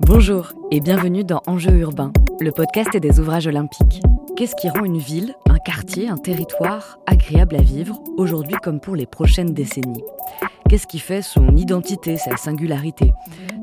Bonjour 0.00 0.52
et 0.72 0.80
bienvenue 0.80 1.22
dans 1.22 1.40
Enjeux 1.46 1.78
urbains, 1.78 2.12
le 2.40 2.50
podcast 2.50 2.96
des 2.96 3.20
ouvrages 3.20 3.46
olympiques. 3.46 4.02
Qu'est-ce 4.36 4.56
qui 4.56 4.68
rend 4.68 4.84
une 4.84 4.98
ville, 4.98 5.34
un 5.48 5.58
quartier, 5.58 6.08
un 6.08 6.16
territoire 6.16 6.98
agréable 7.06 7.54
à 7.54 7.62
vivre, 7.62 8.02
aujourd'hui 8.16 8.56
comme 8.60 8.80
pour 8.80 8.96
les 8.96 9.06
prochaines 9.06 9.54
décennies? 9.54 10.02
Qu'est-ce 10.68 10.88
qui 10.88 10.98
fait 10.98 11.22
son 11.22 11.54
identité, 11.56 12.16
sa 12.16 12.36
singularité? 12.36 13.12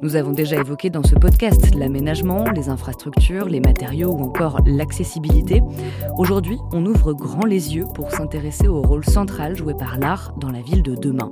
Nous 0.02 0.16
avons 0.16 0.32
déjà 0.32 0.55
évoqué 0.55 0.90
dans 0.90 1.04
ce 1.04 1.16
podcast 1.16 1.76
l'aménagement, 1.76 2.45
les 2.52 2.70
infrastructures, 2.70 3.50
les 3.50 3.59
matériaux 3.59 4.12
ou 4.12 4.23
encore 4.23 4.59
l'accessibilité. 4.66 5.62
Aujourd'hui, 6.18 6.58
on 6.72 6.86
ouvre 6.86 7.13
grand 7.13 7.45
les 7.45 7.76
yeux 7.76 7.86
pour 7.94 8.12
s'intéresser 8.12 8.70
au 8.70 8.82
rôle 8.82 9.04
central 9.04 9.58
joué 9.58 9.73
par 9.73 10.00
l'art 10.00 10.34
dans 10.38 10.50
la 10.50 10.62
ville 10.62 10.84
de 10.84 10.95
demain, 10.95 11.30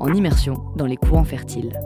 en 0.00 0.12
immersion 0.12 0.62
dans 0.76 0.86
les 0.86 0.96
courants 0.96 1.24
fertiles. 1.24 1.78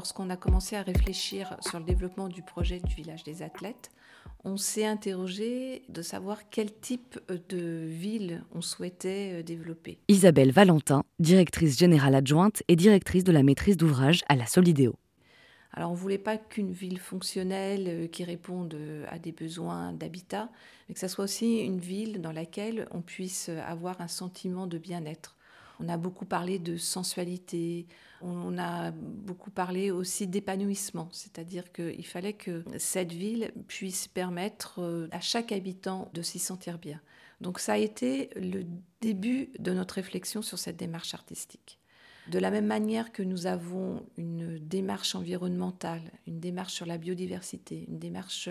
Lorsqu'on 0.00 0.30
a 0.30 0.36
commencé 0.38 0.76
à 0.76 0.82
réfléchir 0.82 1.58
sur 1.60 1.78
le 1.78 1.84
développement 1.84 2.28
du 2.28 2.40
projet 2.40 2.80
du 2.80 2.94
village 2.94 3.22
des 3.22 3.42
athlètes, 3.42 3.90
on 4.44 4.56
s'est 4.56 4.86
interrogé 4.86 5.82
de 5.90 6.00
savoir 6.00 6.48
quel 6.48 6.72
type 6.72 7.20
de 7.50 7.84
ville 7.86 8.42
on 8.54 8.62
souhaitait 8.62 9.40
euh, 9.40 9.42
développer. 9.42 9.98
Isabelle 10.08 10.52
Valentin, 10.52 11.04
directrice 11.18 11.78
générale 11.78 12.14
adjointe 12.14 12.62
et 12.68 12.76
directrice 12.76 13.24
de 13.24 13.32
la 13.32 13.42
maîtrise 13.42 13.76
d'ouvrage 13.76 14.22
à 14.30 14.36
la 14.36 14.46
Solidéo. 14.46 14.94
Alors 15.74 15.90
on 15.90 15.94
ne 15.94 15.98
voulait 15.98 16.16
pas 16.16 16.38
qu'une 16.38 16.72
ville 16.72 16.98
fonctionnelle 16.98 17.84
euh, 17.86 18.06
qui 18.06 18.24
réponde 18.24 18.72
euh, 18.72 19.04
à 19.10 19.18
des 19.18 19.32
besoins 19.32 19.92
d'habitat, 19.92 20.48
mais 20.88 20.94
que 20.94 21.00
ce 21.00 21.08
soit 21.08 21.24
aussi 21.24 21.58
une 21.58 21.78
ville 21.78 22.22
dans 22.22 22.32
laquelle 22.32 22.88
on 22.92 23.02
puisse 23.02 23.50
avoir 23.50 24.00
un 24.00 24.08
sentiment 24.08 24.66
de 24.66 24.78
bien-être. 24.78 25.36
On 25.80 25.88
a 25.88 25.96
beaucoup 25.96 26.26
parlé 26.26 26.58
de 26.58 26.76
sensualité, 26.76 27.86
on 28.20 28.58
a 28.58 28.90
beaucoup 28.90 29.50
parlé 29.50 29.90
aussi 29.90 30.26
d'épanouissement, 30.26 31.08
c'est-à-dire 31.10 31.72
qu'il 31.72 32.04
fallait 32.04 32.34
que 32.34 32.64
cette 32.76 33.12
ville 33.12 33.50
puisse 33.66 34.06
permettre 34.06 34.80
euh, 34.80 35.08
à 35.10 35.20
chaque 35.20 35.52
habitant 35.52 36.10
de 36.12 36.20
s'y 36.20 36.38
sentir 36.38 36.78
bien. 36.78 37.00
Donc 37.40 37.58
ça 37.58 37.74
a 37.74 37.78
été 37.78 38.28
le 38.36 38.64
début 39.00 39.50
de 39.58 39.72
notre 39.72 39.94
réflexion 39.94 40.42
sur 40.42 40.58
cette 40.58 40.76
démarche 40.76 41.14
artistique. 41.14 41.78
De 42.28 42.38
la 42.38 42.50
même 42.50 42.66
manière 42.66 43.10
que 43.10 43.22
nous 43.22 43.46
avons 43.46 44.04
une 44.18 44.58
démarche 44.58 45.14
environnementale, 45.14 46.02
une 46.26 46.40
démarche 46.40 46.74
sur 46.74 46.84
la 46.84 46.98
biodiversité, 46.98 47.86
une 47.88 47.98
démarche 47.98 48.50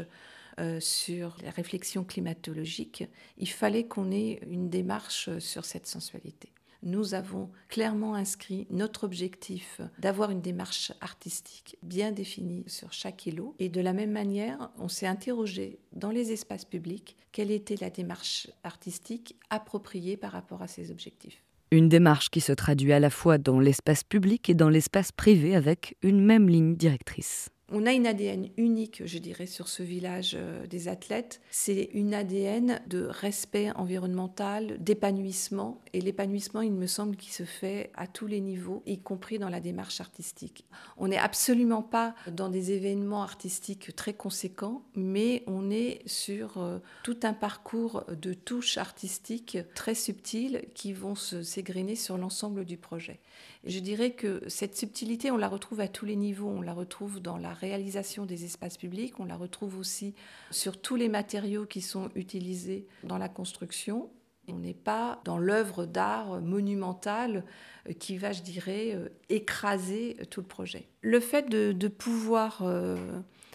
euh, 0.59 0.79
sur 0.79 1.37
la 1.43 1.51
réflexion 1.51 2.03
climatologique, 2.03 3.03
il 3.37 3.49
fallait 3.49 3.85
qu'on 3.85 4.11
ait 4.11 4.39
une 4.49 4.69
démarche 4.69 5.37
sur 5.37 5.65
cette 5.65 5.85
sensualité 5.85 6.51
nous 6.83 7.13
avons 7.13 7.49
clairement 7.67 8.15
inscrit 8.15 8.67
notre 8.69 9.03
objectif 9.03 9.81
d'avoir 9.99 10.31
une 10.31 10.41
démarche 10.41 10.91
artistique 11.01 11.77
bien 11.83 12.11
définie 12.11 12.63
sur 12.67 12.93
chaque 12.93 13.25
îlot. 13.25 13.55
Et 13.59 13.69
de 13.69 13.81
la 13.81 13.93
même 13.93 14.11
manière, 14.11 14.71
on 14.77 14.87
s'est 14.87 15.07
interrogé 15.07 15.79
dans 15.93 16.11
les 16.11 16.31
espaces 16.31 16.65
publics 16.65 17.17
quelle 17.31 17.51
était 17.51 17.75
la 17.79 17.89
démarche 17.89 18.49
artistique 18.63 19.35
appropriée 19.49 20.17
par 20.17 20.31
rapport 20.31 20.61
à 20.61 20.67
ces 20.67 20.91
objectifs. 20.91 21.43
Une 21.71 21.89
démarche 21.89 22.29
qui 22.29 22.41
se 22.41 22.51
traduit 22.51 22.93
à 22.93 22.99
la 22.99 23.11
fois 23.11 23.37
dans 23.37 23.59
l'espace 23.59 24.03
public 24.03 24.49
et 24.49 24.55
dans 24.55 24.69
l'espace 24.69 25.11
privé 25.11 25.55
avec 25.55 25.95
une 26.01 26.23
même 26.23 26.49
ligne 26.49 26.75
directrice. 26.75 27.49
On 27.71 27.85
a 27.85 27.93
une 27.93 28.07
ADN 28.07 28.49
unique, 28.57 29.03
je 29.05 29.19
dirais, 29.19 29.45
sur 29.45 29.67
ce 29.67 29.83
village 29.83 30.35
euh, 30.35 30.65
des 30.65 30.87
athlètes. 30.87 31.39
C'est 31.51 31.89
une 31.93 32.15
ADN 32.15 32.81
de 32.87 33.03
respect 33.03 33.71
environnemental, 33.75 34.77
d'épanouissement. 34.83 35.79
Et 35.93 36.01
l'épanouissement, 36.01 36.61
il 36.61 36.73
me 36.73 36.87
semble, 36.87 37.15
qu'il 37.15 37.31
se 37.31 37.43
fait 37.43 37.91
à 37.95 38.07
tous 38.07 38.25
les 38.25 38.39
niveaux, 38.39 38.81
y 38.87 38.97
compris 38.97 39.37
dans 39.37 39.49
la 39.49 39.59
démarche 39.59 40.01
artistique. 40.01 40.65
On 40.97 41.09
n'est 41.09 41.17
absolument 41.17 41.83
pas 41.83 42.15
dans 42.31 42.49
des 42.49 42.71
événements 42.71 43.21
artistiques 43.21 43.95
très 43.95 44.13
conséquents, 44.13 44.83
mais 44.95 45.43
on 45.45 45.69
est 45.69 46.01
sur 46.07 46.57
euh, 46.57 46.79
tout 47.03 47.19
un 47.21 47.33
parcours 47.33 48.03
de 48.09 48.33
touches 48.33 48.79
artistiques 48.79 49.59
très 49.75 49.93
subtiles 49.93 50.65
qui 50.73 50.91
vont 50.93 51.15
s'égrener 51.15 51.95
sur 51.95 52.17
l'ensemble 52.17 52.65
du 52.65 52.77
projet. 52.77 53.19
Je 53.65 53.79
dirais 53.79 54.11
que 54.11 54.41
cette 54.47 54.77
subtilité, 54.77 55.31
on 55.31 55.37
la 55.37 55.49
retrouve 55.49 55.81
à 55.81 55.89
tous 55.89 56.05
les 56.05 56.15
niveaux. 56.15 56.47
On 56.47 56.61
la 56.61 56.73
retrouve 56.73 57.19
dans 57.19 57.37
la 57.37 57.53
réalisation 57.53 58.25
des 58.25 58.45
espaces 58.45 58.77
publics. 58.77 59.19
On 59.19 59.25
la 59.25 59.35
retrouve 59.35 59.77
aussi 59.77 60.15
sur 60.49 60.79
tous 60.79 60.95
les 60.95 61.09
matériaux 61.09 61.65
qui 61.65 61.81
sont 61.81 62.09
utilisés 62.15 62.87
dans 63.03 63.17
la 63.17 63.27
construction. 63.27 64.09
On 64.47 64.57
n'est 64.57 64.73
pas 64.73 65.21
dans 65.25 65.37
l'œuvre 65.37 65.85
d'art 65.85 66.41
monumentale 66.41 67.43
euh, 67.87 67.93
qui 67.93 68.17
va, 68.17 68.31
je 68.31 68.41
dirais, 68.41 68.93
euh, 68.95 69.09
écraser 69.29 70.17
tout 70.29 70.41
le 70.41 70.47
projet. 70.47 70.87
Le 71.01 71.19
fait 71.19 71.49
de, 71.49 71.87
pouvoir 71.87 72.61
euh, 72.63 72.97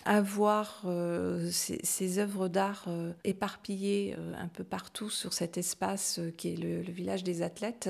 avoir 0.05 0.85
ces, 1.51 2.19
œuvres 2.19 2.49
d'art 2.49 2.87
éparpillées 3.25 4.15
un 4.39 4.49
peu 4.49 4.65
partout 4.65 5.09
sur 5.09 5.33
cet 5.33 5.57
espace 5.57 6.21
qui 6.37 6.53
est 6.53 6.57
le 6.57 6.81
village 6.83 7.25
des 7.25 7.43
athlètes, 7.43 7.89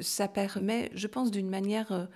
ça 0.00 0.28
permet, 0.28 0.90
je 0.94 1.06
pense, 1.06 1.30
d'une 1.30 1.48
manière 1.48 2.08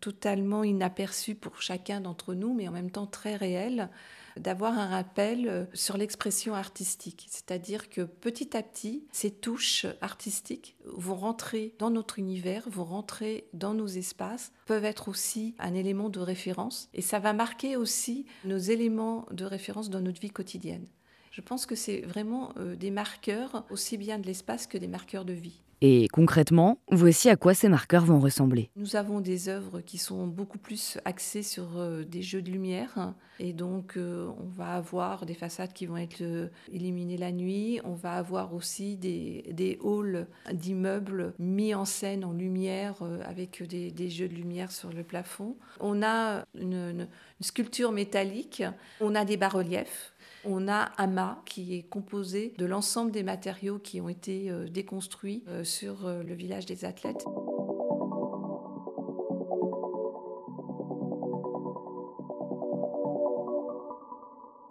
totalement 0.00 0.64
inaperçu 0.64 1.34
pour 1.34 1.60
chacun 1.60 2.00
d'entre 2.00 2.34
nous, 2.34 2.54
mais 2.54 2.68
en 2.68 2.72
même 2.72 2.90
temps 2.90 3.06
très 3.06 3.36
réel, 3.36 3.90
d'avoir 4.36 4.78
un 4.78 4.86
rappel 4.86 5.48
euh, 5.48 5.64
sur 5.74 5.96
l'expression 5.96 6.54
artistique. 6.54 7.26
C'est-à-dire 7.28 7.90
que 7.90 8.02
petit 8.02 8.56
à 8.56 8.62
petit, 8.62 9.04
ces 9.10 9.30
touches 9.30 9.86
artistiques 10.00 10.76
vont 10.84 11.16
rentrer 11.16 11.74
dans 11.78 11.90
notre 11.90 12.18
univers, 12.18 12.68
vont 12.68 12.84
rentrer 12.84 13.48
dans 13.52 13.74
nos 13.74 13.86
espaces, 13.86 14.52
peuvent 14.66 14.84
être 14.84 15.08
aussi 15.08 15.54
un 15.58 15.74
élément 15.74 16.08
de 16.08 16.20
référence, 16.20 16.88
et 16.94 17.02
ça 17.02 17.18
va 17.18 17.32
marquer 17.32 17.76
aussi 17.76 18.26
nos 18.44 18.58
éléments 18.58 19.26
de 19.32 19.44
référence 19.44 19.90
dans 19.90 20.00
notre 20.00 20.20
vie 20.20 20.30
quotidienne. 20.30 20.86
Je 21.32 21.40
pense 21.40 21.66
que 21.66 21.74
c'est 21.74 22.00
vraiment 22.00 22.52
euh, 22.58 22.76
des 22.76 22.90
marqueurs 22.90 23.64
aussi 23.70 23.96
bien 23.96 24.18
de 24.18 24.26
l'espace 24.26 24.66
que 24.66 24.78
des 24.78 24.88
marqueurs 24.88 25.24
de 25.24 25.34
vie. 25.34 25.62
Et 25.80 26.08
concrètement, 26.08 26.78
voici 26.90 27.28
à 27.30 27.36
quoi 27.36 27.54
ces 27.54 27.68
marqueurs 27.68 28.04
vont 28.04 28.18
ressembler? 28.18 28.70
Nous 28.74 28.96
avons 28.96 29.20
des 29.20 29.48
œuvres 29.48 29.80
qui 29.80 29.96
sont 29.98 30.26
beaucoup 30.26 30.58
plus 30.58 30.98
axées 31.04 31.44
sur 31.44 31.78
euh, 31.78 32.02
des 32.04 32.22
jeux 32.22 32.42
de 32.42 32.50
lumière. 32.50 33.14
Et 33.38 33.52
donc, 33.52 33.96
euh, 33.96 34.28
on 34.40 34.48
va 34.48 34.74
avoir 34.74 35.24
des 35.24 35.34
façades 35.34 35.72
qui 35.72 35.86
vont 35.86 35.96
être 35.96 36.22
euh, 36.22 36.48
illuminées 36.72 37.16
la 37.16 37.30
nuit. 37.30 37.80
On 37.84 37.94
va 37.94 38.14
avoir 38.14 38.54
aussi 38.54 38.96
des, 38.96 39.44
des 39.52 39.78
halls 39.84 40.26
d'immeubles 40.52 41.34
mis 41.38 41.74
en 41.74 41.84
scène 41.84 42.24
en 42.24 42.32
lumière 42.32 42.96
avec 43.24 43.62
des, 43.62 44.10
jeux 44.10 44.28
de 44.28 44.34
lumière 44.34 44.72
sur 44.72 44.92
le 44.92 45.04
plafond. 45.04 45.56
On 45.78 46.02
a 46.02 46.44
une 46.54 47.06
sculpture 47.40 47.92
métallique. 47.92 48.64
On 49.00 49.14
a 49.14 49.24
des 49.24 49.36
bas-reliefs 49.36 50.12
on 50.44 50.68
a 50.68 50.90
AMA 50.96 51.42
qui 51.44 51.76
est 51.76 51.82
composé 51.82 52.54
de 52.58 52.66
l'ensemble 52.66 53.10
des 53.10 53.22
matériaux 53.22 53.78
qui 53.78 54.00
ont 54.00 54.08
été 54.08 54.50
euh, 54.50 54.68
déconstruits 54.68 55.42
euh, 55.48 55.64
sur 55.64 56.06
euh, 56.06 56.22
le 56.22 56.34
village 56.34 56.66
des 56.66 56.84
athlètes. 56.84 57.24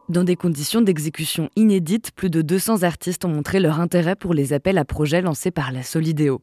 Dans 0.10 0.24
des 0.24 0.38
conditions 0.38 0.80
d'exécution 0.80 1.50
inédites, 1.58 2.12
plus 2.12 2.30
de 2.30 2.42
200 2.42 2.84
artistes 2.84 3.26
ont 3.26 3.30
montré 3.30 3.60
leur 3.60 3.82
intérêt 3.82 4.16
pour 4.16 4.34
les 4.34 4.54
appels 4.54 4.78
à 4.78 4.86
projets 4.86 5.22
lancés 5.22 5.52
par 5.52 5.74
la 5.74 5.84
Solidéo. 5.84 6.40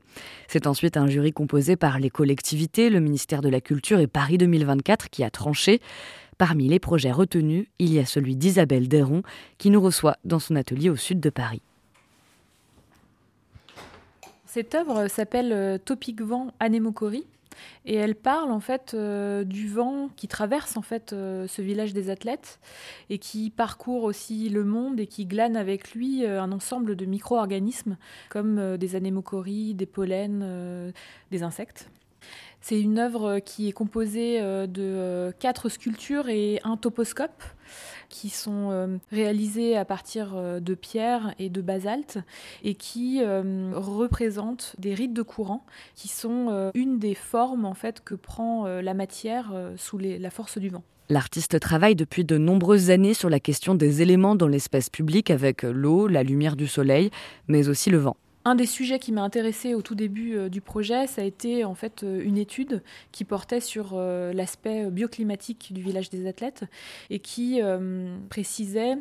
C'est 0.49 0.67
ensuite 0.67 0.99
un 0.99 1.07
jury 1.07 1.33
composé 1.33 1.75
par 1.75 1.99
les 1.99 2.11
collectivités, 2.11 2.91
le 2.91 3.01
ministère 3.01 3.41
de 3.41 3.49
la 3.49 3.63
Culture 3.63 4.01
et 4.01 4.07
Paris 4.07 4.37
2024 4.37 5.09
qui 5.09 5.25
a 5.25 5.31
tranché. 5.31 5.81
Parmi 6.39 6.69
les 6.69 6.79
projets 6.79 7.13
retenus, 7.13 7.67
il 7.79 7.93
y 7.93 7.99
a 7.99 8.07
celui 8.07 8.37
d'Isabelle 8.37 8.89
Deron 8.89 9.23
qui 9.59 9.71
nous 9.71 9.81
reçoit 9.81 10.17
dans 10.25 10.39
son 10.39 10.57
atelier 10.57 10.91
au 10.91 10.97
sud 10.97 11.21
de 11.21 11.31
Paris. 11.31 11.63
Cette 14.55 14.77
œuvre 14.77 15.09
s'appelle 15.09 15.53
euh, 15.53 15.79
Topic 15.79 16.23
Vent 16.23 16.53
Anémokori 16.61 17.27
et 17.87 17.97
elle 17.97 18.15
parle 18.15 18.53
en 18.53 18.61
fait 18.61 18.95
euh, 18.95 19.43
du 19.43 19.69
vent 19.69 20.11
qui 20.15 20.29
traverse 20.29 20.77
en 20.77 20.83
fait 20.83 21.13
euh, 21.13 21.49
ce 21.49 21.61
village 21.61 21.93
des 21.93 22.09
athlètes 22.09 22.61
et 23.11 23.19
qui 23.19 23.51
parcourt 23.51 24.05
aussi 24.05 24.49
le 24.51 24.63
monde 24.63 25.01
et 25.01 25.09
qui 25.09 25.27
glane 25.27 25.57
avec 25.57 25.93
lui 25.93 26.25
un 26.25 26.53
ensemble 26.53 26.95
de 26.95 27.05
micro-organismes 27.05 27.97
comme 28.29 28.77
des 28.77 28.95
anémocories, 28.95 29.75
des 29.75 29.87
pollens, 29.87 30.93
des 31.33 31.43
insectes. 31.43 31.91
C'est 32.67 32.81
une 32.81 32.99
œuvre 32.99 33.41
qui 33.41 33.69
est 33.69 33.73
composée 33.73 34.41
euh, 34.41 34.67
de 34.67 34.81
euh, 34.81 35.33
quatre 35.39 35.69
sculptures 35.69 36.31
et 36.31 36.61
un 36.65 36.79
toposcope 36.79 37.43
qui 38.09 38.31
sont 38.31 38.71
euh, 38.71 38.97
réalisées 39.13 39.77
à 39.77 39.85
partir 39.85 40.35
de 40.63 40.75
pierre 40.75 41.35
et 41.39 41.51
de 41.51 41.61
basalte 41.61 42.21
et 42.63 42.75
qui 42.75 43.23
représentent 43.23 44.77
des 44.79 44.95
rites 44.95 45.13
de 45.13 45.21
courant 45.21 45.67
qui 45.95 46.09
sont 46.09 46.71
une 46.75 46.99
des 46.99 47.15
formes 47.15 47.67
en 47.67 47.75
fait 47.75 48.03
que 48.03 48.15
prend 48.15 48.67
la 48.67 48.95
matière 48.95 49.53
sous 49.77 49.99
la 49.99 50.31
force 50.31 50.59
du 50.59 50.69
vent. 50.69 50.83
L'artiste 51.11 51.61
travaille 51.61 51.97
depuis 51.97 52.25
de 52.25 52.39
nombreuses 52.39 52.91
années 52.91 53.15
sur 53.15 53.29
la 53.29 53.41
question 53.41 53.75
des 53.75 54.01
éléments 54.01 54.37
dans 54.37 54.49
l'espace 54.49 54.89
public 54.89 55.31
avec 55.31 55.63
l'eau, 55.63 56.07
la 56.07 56.23
lumière 56.23 56.57
du 56.57 56.67
soleil, 56.67 57.11
mais 57.49 57.69
aussi 57.69 57.91
le 57.91 57.99
vent. 57.99 58.17
Un 58.47 58.55
des 58.57 58.67
sujets 58.67 58.99
qui 58.99 59.11
m'a 59.11 59.23
intéressé 59.23 59.75
au 59.75 59.81
tout 59.81 59.95
début 59.95 60.37
euh, 60.37 60.49
du 60.51 60.61
projet, 60.61 61.07
ça 61.07 61.23
a 61.23 61.25
été 61.25 61.65
en 61.65 61.75
fait 61.75 62.03
euh, 62.03 62.23
une 62.23 62.37
étude 62.37 62.83
qui 63.11 63.25
portait 63.25 63.61
sur 63.61 63.93
euh, 63.95 64.35
l'aspect 64.35 64.91
bioclimatique 64.91 65.73
du 65.73 65.81
village 65.81 66.11
des 66.11 66.27
athlètes 66.27 66.65
et 67.09 67.21
qui 67.21 67.61
précisait 68.29 68.97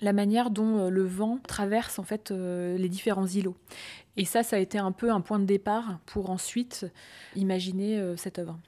la 0.00 0.12
manière 0.12 0.50
dont 0.50 0.88
le 0.88 1.04
vent 1.04 1.38
traverse 1.48 1.98
en 1.98 2.02
fait 2.02 2.30
les 2.30 2.88
différents 2.88 3.26
îlots. 3.26 3.56
Et 4.16 4.24
ça, 4.24 4.42
ça 4.42 4.56
a 4.56 4.58
été 4.58 4.78
un 4.78 4.92
peu 4.92 5.10
un 5.10 5.20
point 5.20 5.38
de 5.38 5.44
départ 5.44 5.98
pour 6.06 6.30
ensuite 6.30 6.86
imaginer 7.34 8.14
cette 8.16 8.38
œuvre. 8.38 8.58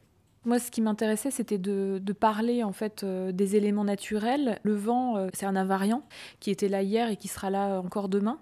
Moi, 0.44 0.58
ce 0.58 0.70
qui 0.70 0.80
m'intéressait, 0.80 1.30
c'était 1.30 1.58
de, 1.58 2.00
parler 2.18 2.62
en 2.62 2.72
fait 2.72 3.04
des 3.04 3.56
éléments 3.56 3.84
naturels. 3.84 4.58
Le 4.62 4.74
vent, 4.74 5.28
c'est 5.34 5.46
un 5.46 5.56
invariant 5.56 6.02
qui 6.40 6.50
était 6.50 6.68
là 6.68 6.82
hier 6.82 7.10
et 7.10 7.16
qui 7.16 7.28
sera 7.28 7.50
là 7.50 7.80
encore 7.80 8.08
demain 8.08 8.38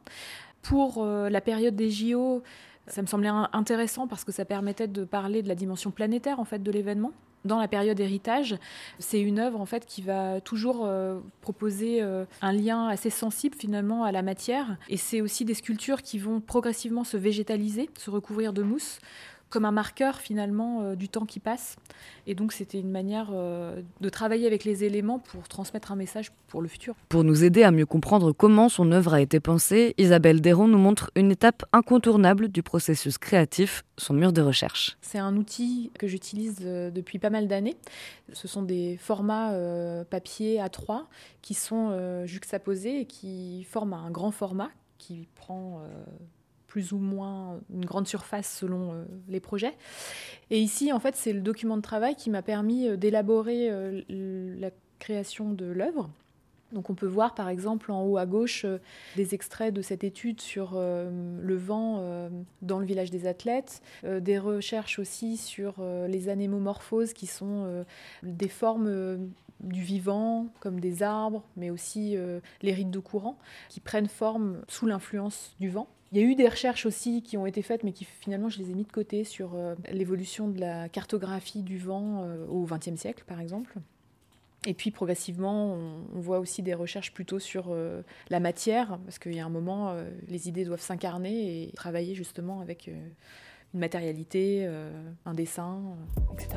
pour 0.69 0.99
euh, 0.99 1.29
la 1.31 1.41
période 1.41 1.77
des 1.77 1.91
JO, 1.91 2.43
ça 2.89 3.03
me 3.03 3.07
semblait 3.07 3.31
intéressant 3.53 4.07
parce 4.07 4.25
que 4.25 4.33
ça 4.33 4.45
permettait 4.45 4.89
de 4.89 5.05
parler 5.05 5.43
de 5.43 5.49
la 5.49 5.55
dimension 5.55 5.91
planétaire 5.91 6.41
en 6.41 6.45
fait 6.45 6.63
de 6.63 6.71
l'événement. 6.71 7.13
Dans 7.45 7.61
la 7.61 7.69
période 7.69 8.01
héritage, 8.01 8.57
c'est 8.99 9.21
une 9.21 9.39
œuvre 9.39 9.61
en 9.61 9.67
fait 9.67 9.87
qui 9.87 10.03
va 10.03 10.41
toujours 10.41 10.83
euh, 10.85 11.21
proposer 11.41 12.03
euh, 12.03 12.25
un 12.43 12.53
lien 12.53 12.89
assez 12.89 13.11
sensible 13.11 13.57
finalement 13.57 14.03
à 14.03 14.11
la 14.11 14.23
matière 14.23 14.77
et 14.89 14.97
c'est 14.97 15.21
aussi 15.21 15.45
des 15.45 15.55
sculptures 15.55 16.03
qui 16.03 16.19
vont 16.19 16.41
progressivement 16.41 17.05
se 17.05 17.17
végétaliser, 17.17 17.89
se 17.97 18.11
recouvrir 18.11 18.53
de 18.53 18.63
mousse 18.63 18.99
comme 19.57 19.65
un 19.65 19.73
marqueur 19.73 20.17
finalement 20.17 20.83
euh, 20.83 20.97
du 20.97 21.09
temps 21.09 21.25
qui 21.25 21.41
passe. 21.41 21.77
Et 22.27 22.35
donc 22.35 22.53
c'était 22.53 22.79
une 22.79 22.91
manière 22.91 23.31
euh, 23.33 23.81
de 24.03 24.09
travailler 24.11 24.47
avec 24.47 24.65
les 24.65 24.85
éléments 24.85 25.19
pour 25.19 25.49
transmettre 25.49 25.93
un 25.93 25.97
message 25.97 26.31
pour 26.49 26.61
le 26.61 26.69
futur. 26.69 26.95
Pour 27.09 27.25
nous 27.25 27.43
aider 27.43 27.63
à 27.63 27.71
mieux 27.71 27.87
comprendre 27.87 28.33
comment 28.33 28.69
son 28.69 28.93
œuvre 28.93 29.15
a 29.15 29.23
été 29.23 29.41
pensée, 29.41 29.95
Isabelle 29.97 30.43
Déron 30.43 30.69
nous 30.69 30.77
montre 30.77 31.11
une 31.17 31.31
étape 31.31 31.65
incontournable 31.73 32.49
du 32.49 32.63
processus 32.63 33.17
créatif, 33.17 33.83
son 33.97 34.13
mur 34.13 34.31
de 34.31 34.43
recherche. 34.43 34.99
C'est 35.01 35.21
un 35.21 35.35
outil 35.39 35.91
que 35.99 36.07
j'utilise 36.07 36.59
euh, 36.61 36.91
depuis 36.91 37.19
pas 37.19 37.31
mal 37.31 37.49
d'années. 37.49 37.79
Ce 38.35 38.49
sont 38.49 38.63
des 38.63 38.99
formats 38.99 39.55
papier 40.11 40.59
A3 40.59 41.05
qui 41.41 41.55
sont 41.55 42.27
juxtaposés 42.27 43.01
et 43.01 43.05
qui 43.07 43.65
forment 43.65 43.95
un 43.95 44.11
grand 44.11 44.33
format 44.33 44.69
qui 44.99 45.29
prend 45.35 45.81
plus 46.67 46.93
ou 46.93 46.99
moins 46.99 47.61
une 47.73 47.85
grande 47.85 48.07
surface 48.07 48.59
selon 48.59 48.93
euh, 48.93 49.05
les 49.29 49.41
projets. 49.41 49.75
Et 50.51 50.59
ici, 50.59 50.93
en 50.93 51.01
fait, 51.01 51.17
c'est 51.17 51.33
le 51.33 51.41
document 51.41 51.77
de 51.77 51.83
travail 51.83 52.17
qui 52.17 52.31
m'a 52.31 52.43
permis 52.43 52.89
euh, 52.89 52.97
d'élaborer 52.97 53.69
euh, 53.71 54.03
la 54.09 54.71
création 54.99 55.53
de 55.53 55.67
l'œuvre. 55.67 56.11
Donc 56.73 56.91
on 56.91 56.95
peut 56.95 57.07
voir 57.07 57.37
par 57.37 57.49
exemple 57.49 57.93
en 57.93 58.03
haut 58.03 58.17
à 58.17 58.27
gauche 58.27 58.67
des 59.15 59.35
extraits 59.35 59.73
de 59.73 59.83
cette 59.83 60.03
étude 60.03 60.41
sur 60.41 60.73
le 60.75 61.57
vent 61.57 62.29
dans 62.61 62.81
le 62.81 62.85
village 62.85 63.13
des 63.13 63.29
athlètes, 63.29 63.83
des 64.03 64.37
recherches 64.37 64.99
aussi 64.99 65.37
sur 65.37 65.75
les 66.09 66.29
anémomorphoses 66.29 67.13
qui 67.13 67.27
sont 67.27 67.85
des 68.25 68.49
formes 68.49 69.31
du 69.61 69.81
vivant, 69.81 70.49
comme 70.59 70.81
des 70.81 71.05
arbres, 71.05 71.45
mais 71.57 71.71
aussi 71.71 72.17
les 72.63 72.73
rites 72.73 72.91
de 72.91 72.99
courant, 72.99 73.39
qui 73.69 73.79
prennent 73.79 74.09
forme 74.09 74.61
sous 74.67 74.87
l'influence 74.87 75.55
du 75.61 75.71
vent. 75.71 75.87
Il 76.17 76.23
y 76.23 76.25
a 76.25 76.29
eu 76.29 76.35
des 76.35 76.49
recherches 76.49 76.87
aussi 76.87 77.21
qui 77.21 77.37
ont 77.37 77.45
été 77.45 77.61
faites, 77.61 77.85
mais 77.85 77.93
qui 77.93 78.07
finalement 78.07 78.49
je 78.49 78.59
les 78.59 78.71
ai 78.71 78.75
mis 78.75 78.85
de 78.85 78.91
côté 78.91 79.23
sur 79.23 79.55
euh, 79.55 79.75
l'évolution 79.93 80.49
de 80.49 80.59
la 80.59 80.89
cartographie 80.89 81.63
du 81.63 81.77
vent 81.77 82.23
euh, 82.25 82.47
au 82.47 82.65
XXe 82.65 82.97
siècle, 82.99 83.25
par 83.27 83.39
exemple. 83.39 83.75
Et 84.65 84.73
puis 84.73 84.91
progressivement, 84.91 85.75
on, 85.75 86.19
voit 86.19 86.39
aussi 86.39 86.63
des 86.63 86.73
recherches 86.73 87.13
plutôt 87.13 87.39
sur 87.39 87.67
euh, 87.69 88.01
la 88.31 88.41
matière, 88.41 88.99
parce 89.05 89.19
qu'il 89.19 89.35
y 89.35 89.41
a 89.41 89.45
un 89.45 89.51
moment, 89.51 89.95
les 90.27 90.49
idées 90.49 90.65
doivent 90.65 90.81
s'incarner 90.81 91.65
et 91.65 91.73
travailler 91.73 92.15
justement 92.15 92.63
avec 92.63 92.87
une 92.87 93.79
matérialité, 93.79 94.67
un 95.27 95.35
dessin, 95.35 95.83
etc. 96.33 96.57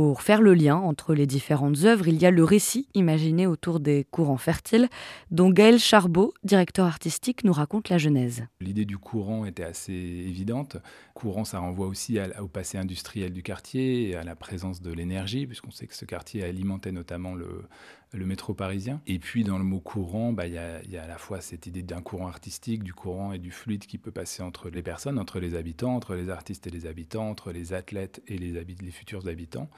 Pour 0.00 0.22
faire 0.22 0.40
le 0.40 0.54
lien 0.54 0.76
entre 0.76 1.12
les 1.12 1.26
différentes 1.26 1.84
œuvres, 1.84 2.08
il 2.08 2.16
y 2.16 2.24
a 2.24 2.30
le 2.30 2.42
récit 2.42 2.88
imaginé 2.94 3.46
autour 3.46 3.80
des 3.80 4.06
courants 4.10 4.38
fertiles, 4.38 4.88
dont 5.30 5.50
Gaël 5.50 5.78
Charbot, 5.78 6.32
directeur 6.42 6.86
artistique, 6.86 7.44
nous 7.44 7.52
raconte 7.52 7.90
la 7.90 7.98
genèse. 7.98 8.46
L'idée 8.62 8.86
du 8.86 8.96
courant 8.96 9.44
était 9.44 9.62
assez 9.62 9.92
évidente. 9.92 10.78
Courant, 11.12 11.44
ça 11.44 11.58
renvoie 11.58 11.86
aussi 11.86 12.18
au 12.40 12.48
passé 12.48 12.78
industriel 12.78 13.34
du 13.34 13.42
quartier 13.42 14.16
à 14.16 14.22
la 14.22 14.34
présence 14.34 14.80
de 14.80 14.90
l'énergie, 14.90 15.46
puisqu'on 15.46 15.70
sait 15.70 15.86
que 15.86 15.94
ce 15.94 16.06
quartier 16.06 16.44
alimentait 16.44 16.92
notamment 16.92 17.34
le, 17.34 17.68
le 18.12 18.26
métro 18.26 18.54
parisien. 18.54 19.00
Et 19.06 19.18
puis 19.18 19.44
dans 19.44 19.58
le 19.58 19.64
mot 19.64 19.80
courant, 19.80 20.32
bah, 20.32 20.46
il 20.46 20.54
y, 20.54 20.58
a, 20.58 21.02
à 21.02 21.06
la 21.06 21.18
fois 21.18 21.40
cette 21.40 21.66
idée 21.66 21.82
d'un 21.82 22.02
courant 22.02 22.28
artistique, 22.28 22.82
du 22.82 22.92
courant 22.92 23.32
et 23.32 23.38
du 23.38 23.50
fluide 23.50 23.86
qui 23.86 23.98
peut 23.98 24.10
passer 24.10 24.42
entre 24.42 24.70
les 24.70 24.82
personnes, 24.82 25.18
entre 25.18 25.40
les 25.40 25.54
habitants, 25.54 25.94
entre 25.94 26.14
les 26.14 26.28
artistes 26.28 26.66
et 26.66 26.70
les 26.70 26.86
habitants, 26.86 27.28
entre 27.28 27.52
les 27.52 27.72
athlètes 27.72 28.22
et 28.26 28.38
les, 28.38 28.90
futurs 28.90 29.28
habitants 29.28 29.70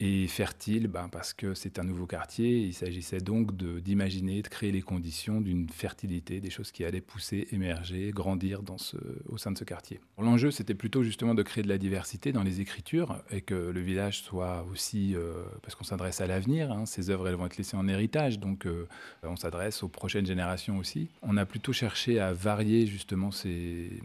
et 0.00 0.26
fertile 0.26 0.88
ben, 0.88 1.08
parce 1.08 1.32
que 1.32 1.54
c'est 1.54 1.78
un 1.78 1.84
nouveau 1.84 2.06
quartier. 2.06 2.62
Il 2.62 2.74
s'agissait 2.74 3.20
donc 3.20 3.54
d'imaginer, 3.56 4.42
de, 4.42 4.48
créer 4.48 4.72
les 4.72 4.82
conditions 4.82 5.40
d'une 5.40 5.68
fertilité, 5.68 6.40
des 6.40 6.50
choses 6.50 6.72
qui 6.72 6.84
allaient 6.84 7.00
pousser, 7.00 7.46
émerger, 7.52 8.10
grandir 8.10 8.62
dans 8.62 8.78
ce, 8.78 8.96
au 9.28 9.36
sein 9.36 9.52
de 9.52 9.58
ce 9.58 9.64
quartier. 9.64 10.00
L'enjeu, 10.18 10.50
c'était 10.50 10.74
plutôt 10.74 11.02
justement 11.02 11.34
de 11.34 11.42
créer 11.42 11.62
de 11.62 11.68
la 11.68 11.78
diversité 11.78 12.32
dans 12.32 12.42
les 12.42 12.60
écritures 12.60 13.22
et 13.30 13.40
que 13.40 13.54
le 13.54 13.80
village 13.80 14.22
soit 14.22 14.66
aussi, 14.70 15.14
euh, 15.14 15.44
parce 15.62 15.74
qu'on 15.74 15.84
s'adresse 15.84 16.20
à 16.20 16.26
l'avenir, 16.26 16.72
hein, 16.72 16.86
ces 16.86 17.10
œuvres, 17.10 17.28
elles 17.28 17.36
vont 17.36 17.46
être 17.46 17.56
laissées 17.56 17.73
en 17.74 17.88
héritage, 17.88 18.38
donc 18.38 18.66
euh, 18.66 18.86
on 19.22 19.36
s'adresse 19.36 19.82
aux 19.82 19.88
prochaines 19.88 20.26
générations 20.26 20.78
aussi. 20.78 21.08
On 21.22 21.36
a 21.36 21.46
plutôt 21.46 21.72
cherché 21.72 22.20
à 22.20 22.32
varier 22.32 22.86
justement 22.86 23.30
ces, 23.30 24.00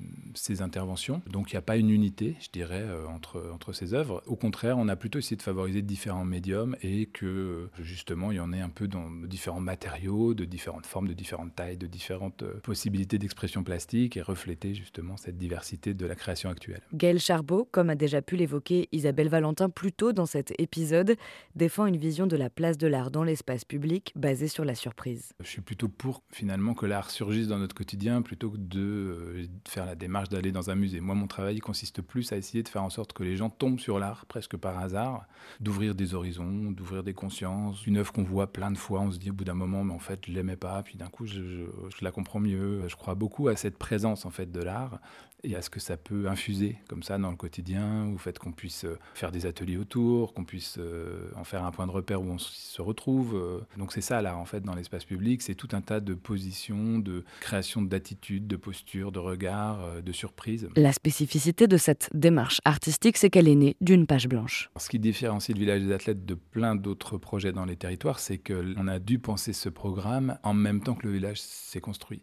interventions. 0.61 1.21
Donc 1.27 1.51
il 1.51 1.55
n'y 1.55 1.59
a 1.59 1.61
pas 1.61 1.77
une 1.77 1.89
unité, 1.89 2.35
je 2.39 2.49
dirais, 2.51 2.81
euh, 2.81 3.05
entre, 3.07 3.51
entre 3.53 3.71
ces 3.71 3.93
œuvres. 3.93 4.23
Au 4.25 4.35
contraire, 4.35 4.77
on 4.77 4.87
a 4.87 4.95
plutôt 4.95 5.19
essayé 5.19 5.37
de 5.37 5.41
favoriser 5.41 5.81
différents 5.81 6.25
médiums 6.25 6.75
et 6.81 7.05
que 7.05 7.69
justement 7.79 8.31
il 8.31 8.37
y 8.37 8.39
en 8.39 8.51
ait 8.51 8.61
un 8.61 8.69
peu 8.69 8.87
dans 8.87 9.09
différents 9.09 9.59
matériaux, 9.59 10.33
de 10.33 10.45
différentes 10.45 10.85
formes, 10.85 11.07
de 11.07 11.13
différentes 11.13 11.55
tailles, 11.55 11.77
de 11.77 11.87
différentes 11.87 12.43
euh, 12.43 12.59
possibilités 12.61 13.17
d'expression 13.17 13.63
plastique 13.63 14.17
et 14.17 14.21
refléter 14.21 14.73
justement 14.73 15.17
cette 15.17 15.37
diversité 15.37 15.93
de 15.93 16.05
la 16.05 16.15
création 16.15 16.49
actuelle. 16.49 16.81
Gaël 16.93 17.19
Charbot, 17.19 17.67
comme 17.71 17.89
a 17.89 17.95
déjà 17.95 18.21
pu 18.21 18.35
l'évoquer 18.35 18.89
Isabelle 18.91 19.29
Valentin 19.29 19.69
plus 19.69 19.91
tôt 19.91 20.13
dans 20.13 20.25
cet 20.25 20.53
épisode, 20.59 21.15
défend 21.55 21.85
une 21.85 21.97
vision 21.97 22.27
de 22.27 22.35
la 22.35 22.49
place 22.49 22.77
de 22.77 22.87
l'art 22.87 23.11
dans 23.11 23.23
l'espace 23.23 23.58
public 23.65 24.13
basée 24.15 24.47
sur 24.47 24.65
la 24.65 24.75
surprise. 24.75 25.33
Je 25.39 25.47
suis 25.47 25.61
plutôt 25.61 25.87
pour 25.87 26.23
finalement 26.31 26.73
que 26.73 26.85
l'art 26.85 27.09
surgisse 27.09 27.47
dans 27.47 27.59
notre 27.59 27.75
quotidien 27.75 28.21
plutôt 28.21 28.49
que 28.49 28.57
de 28.57 28.79
euh, 28.79 29.45
faire 29.67 29.85
la 29.85 29.95
démarche 29.95 30.29
d'aller 30.29 30.51
dans 30.51 30.69
un 30.69 30.75
musée. 30.75 30.99
Moi, 30.99 31.15
mon 31.15 31.27
travail 31.27 31.59
consiste 31.59 32.01
plus 32.01 32.31
à 32.31 32.37
essayer 32.37 32.63
de 32.63 32.69
faire 32.69 32.83
en 32.83 32.89
sorte 32.89 33.13
que 33.13 33.23
les 33.23 33.37
gens 33.37 33.49
tombent 33.49 33.79
sur 33.79 33.99
l'art 33.99 34.25
presque 34.25 34.57
par 34.57 34.79
hasard, 34.79 35.25
d'ouvrir 35.59 35.95
des 35.95 36.13
horizons, 36.13 36.71
d'ouvrir 36.71 37.03
des 37.03 37.13
consciences. 37.13 37.85
Une 37.85 37.97
œuvre 37.97 38.11
qu'on 38.11 38.23
voit 38.23 38.51
plein 38.51 38.71
de 38.71 38.77
fois, 38.77 39.01
on 39.01 39.11
se 39.11 39.17
dit 39.17 39.29
au 39.29 39.33
bout 39.33 39.45
d'un 39.45 39.53
moment, 39.53 39.83
mais 39.83 39.93
en 39.93 39.99
fait, 39.99 40.25
je 40.27 40.31
l'aimais 40.31 40.55
pas, 40.55 40.81
puis 40.83 40.97
d'un 40.97 41.07
coup, 41.07 41.25
je, 41.25 41.41
je, 41.41 42.03
la 42.03 42.11
comprends 42.11 42.39
mieux. 42.39 42.87
Je 42.87 42.95
crois 42.95 43.15
beaucoup 43.15 43.47
à 43.47 43.55
cette 43.55 43.77
présence 43.77 44.25
en 44.25 44.29
fait 44.29 44.51
de 44.51 44.61
l'art 44.61 44.99
et 45.43 45.55
à 45.55 45.61
ce 45.61 45.69
que 45.69 45.79
ça 45.79 45.97
peut 45.97 46.27
infuser 46.27 46.77
comme 46.87 47.03
ça 47.03 47.17
dans 47.17 47.29
le 47.29 47.35
quotidien, 47.35 48.11
au 48.13 48.17
fait 48.17 48.37
qu'on 48.37 48.51
puisse 48.51 48.85
euh, 48.85 48.97
faire 49.13 49.31
des 49.31 49.45
ateliers 49.45 49.77
autour, 49.77 50.33
qu'on 50.33 50.43
puisse 50.43 50.77
euh, 50.79 51.29
en 51.35 51.43
faire 51.43 51.63
un 51.63 51.71
point 51.71 51.87
de 51.87 51.91
repère 51.91 52.21
où 52.21 52.25
on 52.25 52.37
se 52.37 52.81
retrouve. 52.81 53.35
Euh. 53.35 53.59
Donc 53.77 53.93
c'est 53.93 54.01
ça 54.01 54.21
là 54.21 54.37
en 54.37 54.45
fait 54.45 54.61
dans 54.61 54.75
l'espace 54.75 55.05
public, 55.05 55.41
c'est 55.41 55.55
tout 55.55 55.69
un 55.71 55.81
tas 55.81 55.99
de 55.99 56.13
positions, 56.13 56.99
de 56.99 57.23
création 57.39 57.81
d'attitudes, 57.81 58.47
de 58.47 58.55
postures, 58.55 59.11
de 59.11 59.19
regards, 59.19 60.01
de 60.01 60.11
surprises. 60.11 60.67
La 60.75 60.93
spécificité 60.93 61.67
de 61.67 61.77
cette 61.77 62.09
démarche 62.13 62.59
artistique, 62.65 63.17
c'est 63.17 63.29
qu'elle 63.29 63.47
est 63.47 63.55
née 63.55 63.77
d'une 63.81 64.07
page 64.07 64.27
blanche. 64.27 64.69
Ce 64.77 64.89
qui 64.89 64.99
différencie 64.99 65.55
le 65.55 65.59
village 65.59 65.81
des 65.81 65.91
athlètes 65.91 66.25
de 66.25 66.33
plein 66.33 66.75
d'autres 66.75 67.17
projets 67.17 67.51
dans 67.51 67.65
les 67.65 67.75
territoires, 67.75 68.19
c'est 68.19 68.37
qu'on 68.37 68.87
a 68.87 68.99
dû 68.99 69.19
penser 69.19 69.53
ce 69.53 69.69
programme 69.69 70.37
en 70.43 70.53
même 70.53 70.81
temps 70.81 70.95
que 70.95 71.07
le 71.07 71.13
village 71.13 71.39
s'est 71.41 71.81
construit. 71.81 72.21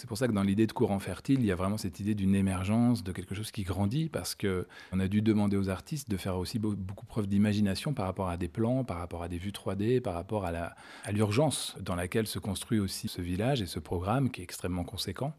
C'est 0.00 0.06
pour 0.06 0.16
ça 0.16 0.26
que 0.26 0.32
dans 0.32 0.42
l'idée 0.42 0.66
de 0.66 0.72
courant 0.72 0.98
fertile, 0.98 1.40
il 1.40 1.44
y 1.44 1.52
a 1.52 1.54
vraiment 1.54 1.76
cette 1.76 2.00
idée 2.00 2.14
d'une 2.14 2.34
émergence, 2.34 3.04
de 3.04 3.12
quelque 3.12 3.34
chose 3.34 3.50
qui 3.50 3.64
grandit, 3.64 4.08
parce 4.08 4.34
qu'on 4.34 4.98
a 4.98 5.08
dû 5.08 5.20
demander 5.20 5.58
aux 5.58 5.68
artistes 5.68 6.08
de 6.08 6.16
faire 6.16 6.38
aussi 6.38 6.58
beaucoup 6.58 7.04
preuve 7.04 7.26
d'imagination 7.26 7.92
par 7.92 8.06
rapport 8.06 8.30
à 8.30 8.38
des 8.38 8.48
plans, 8.48 8.82
par 8.82 8.96
rapport 8.96 9.22
à 9.22 9.28
des 9.28 9.36
vues 9.36 9.50
3D, 9.50 10.00
par 10.00 10.14
rapport 10.14 10.46
à 10.46 10.72
l'urgence 11.12 11.76
dans 11.82 11.96
laquelle 11.96 12.26
se 12.26 12.38
construit 12.38 12.80
aussi 12.80 13.08
ce 13.08 13.20
village 13.20 13.60
et 13.60 13.66
ce 13.66 13.78
programme 13.78 14.30
qui 14.30 14.40
est 14.40 14.44
extrêmement 14.44 14.84
conséquent 14.84 15.34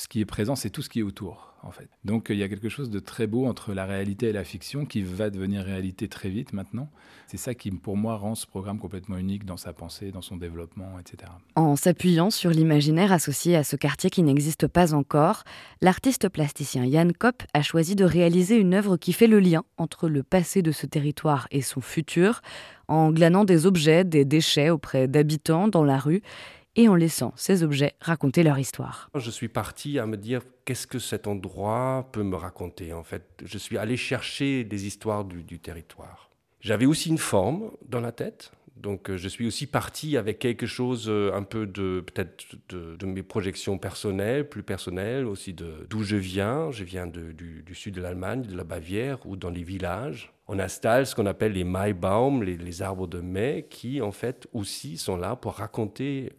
Ce 0.00 0.08
qui 0.08 0.20
est 0.20 0.24
présent, 0.24 0.56
c'est 0.56 0.70
tout 0.70 0.80
ce 0.80 0.88
qui 0.88 1.00
est 1.00 1.02
autour, 1.02 1.52
en 1.62 1.72
fait. 1.72 1.90
Donc 2.06 2.28
il 2.30 2.38
y 2.38 2.42
a 2.42 2.48
quelque 2.48 2.70
chose 2.70 2.88
de 2.88 3.00
très 3.00 3.26
beau 3.26 3.44
entre 3.44 3.74
la 3.74 3.84
réalité 3.84 4.30
et 4.30 4.32
la 4.32 4.44
fiction 4.44 4.86
qui 4.86 5.02
va 5.02 5.28
devenir 5.28 5.62
réalité 5.62 6.08
très 6.08 6.30
vite 6.30 6.54
maintenant. 6.54 6.88
C'est 7.26 7.36
ça 7.36 7.54
qui, 7.54 7.70
pour 7.70 7.98
moi, 7.98 8.16
rend 8.16 8.34
ce 8.34 8.46
programme 8.46 8.78
complètement 8.78 9.18
unique 9.18 9.44
dans 9.44 9.58
sa 9.58 9.74
pensée, 9.74 10.10
dans 10.10 10.22
son 10.22 10.38
développement, 10.38 10.98
etc. 10.98 11.30
En 11.54 11.76
s'appuyant 11.76 12.30
sur 12.30 12.48
l'imaginaire 12.48 13.12
associé 13.12 13.56
à 13.56 13.62
ce 13.62 13.76
quartier 13.76 14.08
qui 14.08 14.22
n'existe 14.22 14.68
pas 14.68 14.94
encore, 14.94 15.44
l'artiste 15.82 16.30
plasticien 16.30 16.86
Yann 16.86 17.12
Kopp 17.12 17.42
a 17.52 17.60
choisi 17.60 17.94
de 17.94 18.06
réaliser 18.06 18.56
une 18.56 18.72
œuvre 18.72 18.96
qui 18.96 19.12
fait 19.12 19.26
le 19.26 19.38
lien 19.38 19.64
entre 19.76 20.08
le 20.08 20.22
passé 20.22 20.62
de 20.62 20.72
ce 20.72 20.86
territoire 20.86 21.46
et 21.50 21.60
son 21.60 21.82
futur, 21.82 22.40
en 22.88 23.12
glanant 23.12 23.44
des 23.44 23.66
objets, 23.66 24.04
des 24.04 24.24
déchets 24.24 24.70
auprès 24.70 25.08
d'habitants 25.08 25.68
dans 25.68 25.84
la 25.84 25.98
rue 25.98 26.22
et 26.76 26.88
en 26.88 26.94
laissant 26.94 27.32
ces 27.36 27.62
objets 27.62 27.94
raconter 28.00 28.42
leur 28.42 28.58
histoire. 28.58 29.10
Je 29.14 29.30
suis 29.30 29.48
parti 29.48 29.98
à 29.98 30.06
me 30.06 30.16
dire 30.16 30.42
qu'est-ce 30.64 30.86
que 30.86 30.98
cet 30.98 31.26
endroit 31.26 32.08
peut 32.12 32.22
me 32.22 32.36
raconter 32.36 32.92
en 32.92 33.02
fait? 33.02 33.24
Je 33.44 33.58
suis 33.58 33.78
allé 33.78 33.96
chercher 33.96 34.64
des 34.64 34.86
histoires 34.86 35.24
du, 35.24 35.58
territoire. 35.58 36.30
J'avais 36.60 36.86
aussi 36.86 37.08
une 37.08 37.18
forme 37.18 37.70
dans 37.88 38.00
la 38.00 38.12
tête. 38.12 38.52
Donc 38.76 39.10
euh, 39.10 39.18
je 39.18 39.28
suis 39.28 39.46
aussi 39.46 39.66
parti 39.66 40.16
avec 40.16 40.38
quelque 40.38 40.64
chose 40.64 41.06
euh, 41.08 41.34
un 41.34 41.42
peu 41.42 41.66
de 41.66 42.00
peut-être 42.00 42.44
de, 42.70 43.04
mes 43.04 43.22
projections 43.22 43.76
personnelles, 43.76 44.48
plus 44.48 44.62
personnelles 44.62 45.26
aussi 45.26 45.52
de 45.52 45.86
d'où 45.90 46.02
je 46.02 46.16
viens. 46.16 46.70
Je 46.70 46.84
viens 46.84 47.06
du, 47.06 47.64
sud 47.74 47.94
de 47.94 48.00
l'Allemagne, 48.00 48.42
de 48.42 48.56
la 48.56 48.64
Bavière, 48.64 49.18
ou 49.26 49.36
dans 49.36 49.50
les 49.50 49.64
villages. 49.64 50.32
On 50.48 50.58
installe 50.58 51.06
ce 51.06 51.14
qu'on 51.14 51.26
appelle 51.26 51.52
les 51.52 51.64
Maibaum, 51.64 52.42
les, 52.42 52.56
les 52.56 52.80
arbres 52.80 53.06
de 53.06 53.20
mai, 53.20 53.66
qui 53.68 54.00
en 54.00 54.12
fait 54.12 54.48
aussi 54.54 54.96
sont 54.96 55.16
là 55.16 55.36
pour 55.36 55.54
raconter 55.54 56.32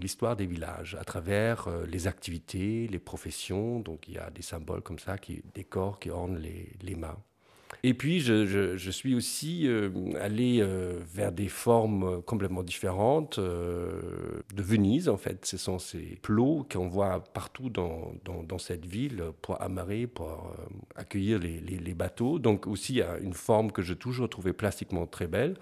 l'histoire 0.00 0.36
des 0.36 0.46
villages 0.46 0.96
à 1.00 1.04
travers 1.04 1.68
euh, 1.68 1.86
les 1.86 2.06
activités, 2.06 2.88
les 2.88 2.98
professions. 2.98 3.80
Donc 3.80 4.08
il 4.08 4.14
y 4.14 4.18
a 4.18 4.30
des 4.30 4.42
symboles 4.42 4.82
comme 4.82 4.98
ça, 4.98 5.18
qui, 5.18 5.42
des 5.54 5.66
qui 6.00 6.10
ornent 6.10 6.38
les, 6.38 6.72
les 6.82 6.94
mains. 6.94 7.18
Et 7.82 7.94
puis, 7.94 8.20
je, 8.20 8.46
je, 8.46 8.90
suis 8.90 9.14
aussi 9.16 9.66
euh, 9.66 9.90
allé 10.20 10.64
vers 11.12 11.32
des 11.32 11.48
formes 11.48 12.22
complètement 12.22 12.62
différentes 12.62 13.40
de 13.40 14.62
Venise, 14.62 15.08
en 15.08 15.16
fait. 15.16 15.44
Ce 15.44 15.56
sont 15.56 15.80
ces 15.80 16.16
plots 16.22 16.66
qu'on 16.70 16.88
voit 16.88 17.22
partout 17.34 17.68
dans, 17.68 18.12
dans, 18.24 18.44
dans, 18.44 18.58
cette 18.58 18.86
ville 18.86 19.24
pour 19.42 19.60
amarrer, 19.60 20.06
pour 20.06 20.54
accueillir 20.94 21.40
les, 21.40 21.58
les, 21.60 21.78
les, 21.78 21.94
bateaux. 21.94 22.38
Donc, 22.38 22.68
aussi, 22.68 23.02
une 23.20 23.34
forme 23.34 23.72
que 23.72 23.82
j'ai 23.82 23.96
toujours 23.96 24.30
trouvée 24.30 24.52
plastiquement 24.52 25.06
très 25.06 25.26
belle 25.26 25.56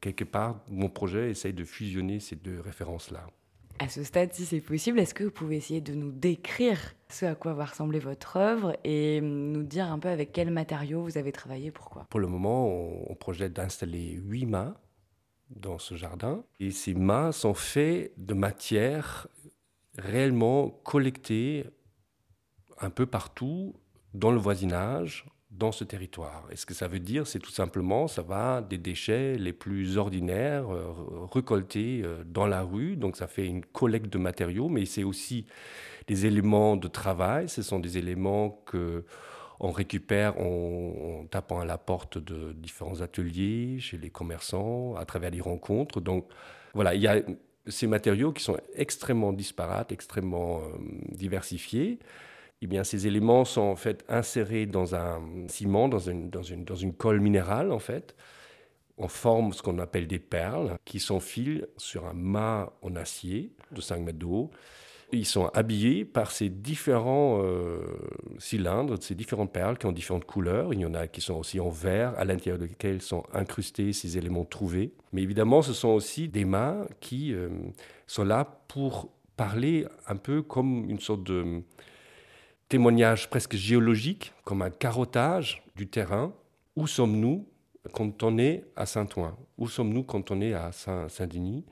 quelque 0.00 0.24
part, 0.24 0.60
mon 0.70 0.88
projet 0.88 1.30
essaye 1.30 1.52
de 1.52 1.64
fusionner 1.64 2.20
ces 2.20 2.36
deux 2.36 2.60
références-là. 2.60 3.26
À 3.78 3.88
ce 3.88 4.04
stade, 4.04 4.34
si 4.34 4.44
c'est 4.44 4.60
possible, 4.60 5.00
est-ce 5.00 5.14
que 5.14 5.24
vous 5.24 5.30
pouvez 5.30 5.56
essayer 5.56 5.80
de 5.80 5.94
nous 5.94 6.12
décrire 6.12 6.78
ce 7.08 7.24
à 7.24 7.34
quoi 7.34 7.54
va 7.54 7.64
ressembler 7.64 7.98
votre 7.98 8.36
œuvre 8.36 8.76
et 8.84 9.22
nous 9.22 9.62
dire 9.62 9.90
un 9.90 9.98
peu 9.98 10.08
avec 10.08 10.32
quels 10.32 10.50
matériaux 10.50 11.02
vous 11.02 11.16
avez 11.16 11.32
travaillé, 11.32 11.70
pourquoi? 11.70 12.06
Pour 12.10 12.20
le 12.20 12.26
moment, 12.26 12.68
on, 12.68 13.14
projette 13.14 13.54
d'installer 13.54 14.20
huit 14.22 14.44
mâts 14.44 14.74
dans 15.48 15.78
ce 15.78 15.94
jardin. 15.94 16.44
Et 16.60 16.70
ces 16.72 16.92
mâts 16.92 17.32
sont 17.32 17.54
faits 17.54 18.12
de 18.18 18.34
matière 18.34 19.28
réellement 19.96 20.68
collectée 20.68 21.64
un 22.80 22.90
peu 22.90 23.06
partout 23.06 23.74
dans 24.12 24.30
le 24.30 24.38
voisinage, 24.38 25.26
dans 25.50 25.72
ce 25.72 25.82
territoire. 25.82 26.46
Et 26.52 26.56
ce 26.56 26.64
que 26.64 26.74
ça 26.74 26.86
veut 26.86 27.00
dire, 27.00 27.26
c'est 27.26 27.40
tout 27.40 27.50
simplement, 27.50 28.06
ça 28.06 28.22
va 28.22 28.62
des 28.62 28.78
déchets 28.78 29.36
les 29.36 29.52
plus 29.52 29.96
ordinaires 29.98 30.72
euh, 30.72 31.26
récoltés 31.30 32.02
euh, 32.04 32.22
dans 32.24 32.46
la 32.46 32.62
rue. 32.62 32.96
Donc 32.96 33.16
ça 33.16 33.26
fait 33.26 33.46
une 33.46 33.64
collecte 33.64 34.12
de 34.12 34.18
matériaux, 34.18 34.68
mais 34.68 34.86
c'est 34.86 35.02
aussi 35.02 35.46
des 36.06 36.26
éléments 36.26 36.76
de 36.76 36.86
travail. 36.86 37.48
Ce 37.48 37.62
sont 37.62 37.80
des 37.80 37.98
éléments 37.98 38.62
que 38.66 39.04
on 39.62 39.72
récupère 39.72 40.40
en, 40.40 41.26
tapant 41.30 41.60
à 41.60 41.66
la 41.66 41.76
porte 41.76 42.16
de 42.16 42.52
différents 42.52 43.02
ateliers, 43.02 43.78
chez 43.78 43.98
les 43.98 44.08
commerçants, 44.08 44.94
à 44.96 45.04
travers 45.04 45.30
des 45.30 45.42
rencontres. 45.42 46.00
Donc 46.00 46.26
voilà, 46.72 46.94
il 46.94 47.02
y 47.02 47.06
a 47.06 47.20
ces 47.66 47.86
matériaux 47.86 48.32
qui 48.32 48.42
sont 48.42 48.56
extrêmement 48.74 49.34
disparates, 49.34 49.92
extrêmement 49.92 50.60
euh, 50.60 50.78
diversifiés 51.10 51.98
eh 52.62 52.66
bien, 52.66 52.84
ces 52.84 53.06
éléments 53.06 53.44
sont 53.44 53.62
en 53.62 53.76
fait 53.76 54.04
insérés 54.08 54.66
dans 54.66 54.94
un 54.94 55.20
ciment, 55.48 55.88
dans 55.88 55.98
une, 55.98 56.28
dans 56.28 56.42
une, 56.42 56.64
dans 56.64 56.74
une 56.74 56.92
colle 56.92 57.20
minérale, 57.20 57.72
en 57.72 57.78
fait. 57.78 58.14
On 58.98 59.08
forme 59.08 59.54
ce 59.54 59.62
qu'on 59.62 59.78
appelle 59.78 60.06
des 60.06 60.18
perles, 60.18 60.76
qui 60.84 61.00
s'enfilent 61.00 61.68
sur 61.78 62.06
un 62.06 62.12
mât 62.12 62.72
en 62.82 62.96
acier 62.96 63.50
de 63.72 63.80
5 63.80 64.00
mètres 64.00 64.18
de 64.18 64.26
haut. 64.26 64.50
Ils 65.12 65.26
sont 65.26 65.46
habillés 65.54 66.04
par 66.04 66.30
ces 66.30 66.50
différents 66.50 67.40
euh, 67.42 67.80
cylindres, 68.38 69.02
ces 69.02 69.14
différentes 69.14 69.52
perles 69.52 69.76
qui 69.76 69.86
ont 69.86 69.92
différentes 69.92 70.26
couleurs. 70.26 70.72
Il 70.72 70.80
y 70.80 70.86
en 70.86 70.94
a 70.94 71.08
qui 71.08 71.20
sont 71.20 71.34
aussi 71.34 71.58
en 71.58 71.70
verre, 71.70 72.16
à 72.16 72.24
l'intérieur 72.24 72.58
desquels 72.58 73.02
sont 73.02 73.24
incrustés 73.32 73.92
ces 73.92 74.18
éléments 74.18 74.44
trouvés. 74.44 74.92
Mais 75.12 75.22
évidemment, 75.22 75.62
ce 75.62 75.72
sont 75.72 75.88
aussi 75.88 76.28
des 76.28 76.44
mâts 76.44 76.86
qui 77.00 77.32
euh, 77.32 77.48
sont 78.06 78.24
là 78.24 78.44
pour 78.68 79.10
parler 79.36 79.86
un 80.06 80.16
peu 80.16 80.42
comme 80.42 80.88
une 80.88 81.00
sorte 81.00 81.24
de 81.24 81.62
témoignage 82.70 83.28
presque 83.28 83.56
géologique, 83.56 84.32
comme 84.44 84.62
un 84.62 84.70
carottage 84.70 85.62
du 85.76 85.88
terrain. 85.88 86.32
Où 86.76 86.86
sommes-nous 86.86 87.46
quand 87.92 88.22
on 88.22 88.38
est 88.38 88.64
à 88.76 88.86
Saint-Ouen? 88.86 89.36
Où 89.58 89.68
sommes-nous 89.68 90.04
quand 90.04 90.30
on 90.30 90.40
est 90.40 90.54
à 90.54 90.70
Saint-Denis? 90.72 91.66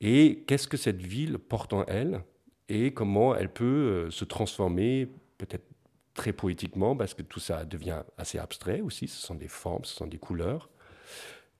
Et 0.00 0.44
qu'est-ce 0.46 0.68
que 0.68 0.76
cette 0.76 1.02
ville 1.02 1.38
porte 1.38 1.72
en 1.72 1.84
elle? 1.86 2.22
Et 2.68 2.94
comment 2.94 3.34
elle 3.34 3.52
peut 3.52 3.64
euh, 3.64 4.10
se 4.10 4.24
transformer, 4.24 5.08
peut-être 5.38 5.66
très 6.14 6.32
poétiquement, 6.32 6.94
parce 6.94 7.14
que 7.14 7.22
tout 7.22 7.40
ça 7.40 7.64
devient 7.64 8.02
assez 8.16 8.38
abstrait 8.38 8.80
aussi, 8.80 9.08
ce 9.08 9.20
sont 9.20 9.34
des 9.34 9.48
formes, 9.48 9.84
ce 9.84 9.94
sont 9.94 10.06
des 10.06 10.18
couleurs. 10.18 10.70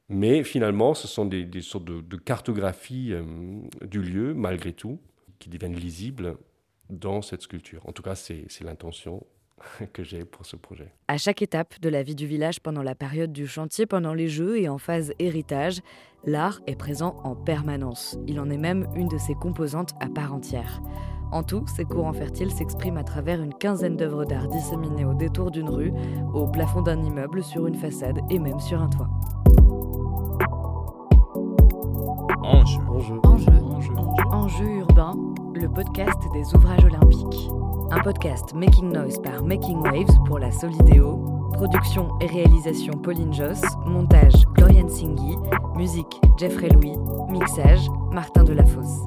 Mais 0.09 0.45
finalement, 0.45 0.95
ce 0.95 1.09
sont 1.09 1.25
des, 1.25 1.49
sortes 1.63 1.85
de, 1.85 2.17
cartographies 2.17 3.13
euh, 3.13 3.25
du 3.83 4.01
lieu, 4.03 4.35
malgré 4.35 4.73
tout, 4.73 5.01
qui 5.41 5.49
deviennent 5.49 5.75
lisibles 5.75 6.37
dans 6.91 7.23
cette 7.23 7.43
sculpture. 7.43 7.87
En 7.87 7.93
tout 7.93 8.03
cas, 8.03 8.15
c'est 8.15 8.47
l'intention 8.63 9.25
que 9.93 10.03
j'ai 10.03 10.25
pour 10.25 10.47
ce 10.47 10.57
projet. 10.57 10.93
À 11.09 11.19
chaque 11.19 11.43
étape 11.43 11.81
de 11.81 11.89
la 11.89 12.03
vie 12.03 12.15
du 12.15 12.27
village 12.27 12.61
pendant 12.61 12.83
la 12.83 12.95
période 12.95 13.33
du 13.33 13.47
chantier, 13.47 13.87
pendant 13.87 14.15
les 14.15 14.29
jeux 14.29 14.59
et 14.59 14.69
en 14.69 14.79
phase 14.79 15.13
héritage, 15.19 15.81
l'art 16.25 16.61
est 16.67 16.77
présent 16.77 17.17
en 17.25 17.35
permanence. 17.35 18.19
Il 18.27 18.41
en 18.41 18.51
est 18.51 18.59
même 18.59 18.89
une 18.95 19.09
de 19.09 19.19
ses 19.19 19.35
composantes 19.35 19.95
à 20.01 20.09
part 20.09 20.35
entière. 20.35 20.81
En 21.31 21.43
tout, 21.43 21.67
ces 21.77 21.85
courants 21.85 22.15
fertiles 22.15 22.51
s'expriment 22.51 22.97
à 22.97 23.05
travers 23.05 23.43
une 23.43 23.53
quinzaine 23.53 23.97
d'œuvres 23.97 24.25
d'art 24.25 24.49
disséminées 24.49 25.05
au 25.05 25.13
détour 25.13 25.51
d'une 25.51 25.69
rue, 25.69 25.93
au 26.33 26.49
plafond 26.49 26.81
d'un 26.81 27.03
immeuble, 27.03 27.43
sur 27.43 27.67
une 27.67 27.75
façade 27.75 28.21
et 28.31 28.39
même 28.39 28.61
sur 28.61 28.81
un 28.81 28.89
toit. 28.89 29.11
Enjeu 34.49 34.79
urbain 34.79 35.13
le 35.55 35.69
podcast 35.69 36.23
des 36.33 36.55
ouvrages 36.55 36.83
olympiques. 36.83 37.51
Un 37.91 38.01
podcast 38.01 38.55
Making 38.55 38.93
Noise 38.93 39.21
par 39.21 39.45
Making 39.45 39.81
Waves 39.81 40.25
pour 40.25 40.39
la 40.39 40.51
Solidéo. 40.51 41.19
Production 41.53 42.19
et 42.23 42.27
réalisation 42.29 42.95
Pauline 42.95 43.35
Joss. 43.35 43.61
Montage 43.85 44.47
Gloriane 44.55 44.89
Singhi. 44.89 45.37
Musique 45.77 46.19
Jeffrey 46.39 46.71
Louis. 46.71 46.97
Mixage 47.29 47.91
Martin 48.11 48.45
Delafosse. 48.45 49.05